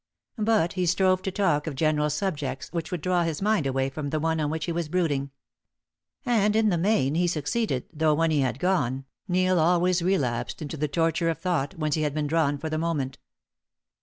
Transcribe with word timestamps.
But 0.39 0.73
he 0.73 0.87
strove 0.87 1.21
to 1.21 1.31
talk 1.31 1.67
of 1.67 1.75
general 1.75 2.09
subjects 2.09 2.73
which 2.73 2.89
would 2.91 3.01
draw 3.01 3.21
his 3.21 3.39
mind 3.39 3.67
away 3.67 3.87
from 3.87 4.09
the 4.09 4.19
one 4.19 4.39
on 4.39 4.49
which 4.49 4.65
he 4.65 4.71
was 4.71 4.89
brooding. 4.89 5.29
And 6.25 6.55
in 6.55 6.69
the 6.69 6.77
main 6.79 7.13
he 7.13 7.27
succeeded, 7.27 7.85
though 7.93 8.15
when 8.15 8.31
he 8.31 8.39
had 8.41 8.57
gone, 8.57 9.05
Neil 9.27 9.59
always 9.59 10.01
relapsed 10.01 10.59
into 10.59 10.75
the 10.75 10.87
torture 10.87 11.29
of 11.29 11.37
thought 11.37 11.75
whence 11.77 11.93
he 11.93 12.01
had 12.01 12.15
been 12.15 12.25
drawn 12.25 12.57
for 12.57 12.67
the 12.67 12.79
moment. 12.79 13.19